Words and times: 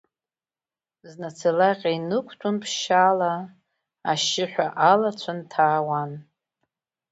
Зны 1.09 1.25
ацалаҟьа 1.29 1.91
инықәтәон 1.97 2.55
ԥшьшьала, 2.61 3.31
ашьшьыҳәа 4.11 4.67
алацәа 4.91 5.33
нҭаауан. 5.37 6.11